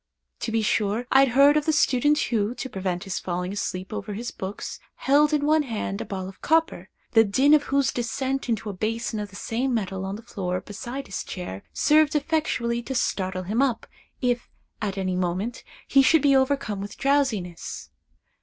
[0.39, 3.93] To be sure, I had heard of the student who, to prevent his falling asleep
[3.93, 7.91] over his books, held in one hand a ball of copper, the din of whose
[7.91, 12.15] descent into a basin of the same metal on the floor beside his chair, served
[12.15, 13.85] effectually to startle him up,
[14.23, 14.49] if,
[14.81, 17.91] at any moment, he should be overcome with drowsiness.